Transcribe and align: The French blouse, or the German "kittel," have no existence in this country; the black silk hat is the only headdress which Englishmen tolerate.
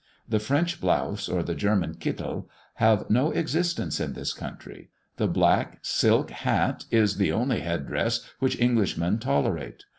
The 0.27 0.39
French 0.39 0.81
blouse, 0.81 1.29
or 1.29 1.43
the 1.43 1.53
German 1.53 1.93
"kittel," 1.93 2.47
have 2.77 3.07
no 3.11 3.29
existence 3.29 3.99
in 3.99 4.13
this 4.13 4.33
country; 4.33 4.89
the 5.17 5.27
black 5.27 5.77
silk 5.83 6.31
hat 6.31 6.85
is 6.89 7.17
the 7.17 7.31
only 7.31 7.59
headdress 7.59 8.25
which 8.39 8.59
Englishmen 8.59 9.19
tolerate. 9.19 9.83